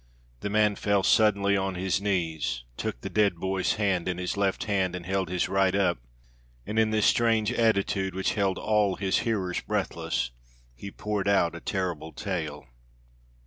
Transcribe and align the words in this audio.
The 0.39 0.49
man 0.49 0.77
fell 0.77 1.03
suddenly 1.03 1.55
on 1.55 1.75
his 1.75 2.01
knees, 2.01 2.63
took 2.75 3.01
the 3.01 3.07
dead 3.09 3.35
boy's 3.35 3.73
hand 3.73 4.07
in 4.07 4.17
his 4.17 4.35
left 4.35 4.63
hand 4.63 4.95
and 4.95 5.05
held 5.05 5.29
his 5.29 5.47
right 5.47 5.75
up, 5.75 5.99
and 6.65 6.79
in 6.79 6.89
this 6.89 7.05
strange 7.05 7.51
attitude, 7.53 8.15
which 8.15 8.33
held 8.33 8.57
all 8.57 8.95
his 8.95 9.19
hearers 9.19 9.61
breathless, 9.61 10.31
he 10.73 10.89
poured 10.89 11.27
out 11.27 11.53
a 11.53 11.61
terrible 11.61 12.13
tale. 12.13 12.65